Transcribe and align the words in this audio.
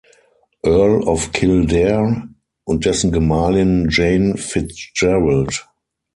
Earl 0.65 1.03
of 1.07 1.31
Kildare, 1.31 2.27
und 2.63 2.85
dessen 2.85 3.11
Gemahlin 3.11 3.87
Jane 3.91 4.35
Fitzgerald. 4.35 5.67